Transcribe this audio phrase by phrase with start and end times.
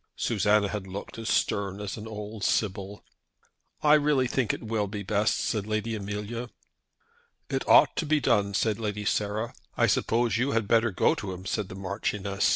[0.15, 3.05] Susanna had looked as stern as an old sibyl.
[3.83, 6.49] "I really think it will be best," said Lady Amelia.
[7.51, 9.53] "It ought to be done," said Lady Sarah.
[9.77, 12.49] "I suppose you had better go to him," said the Marchioness.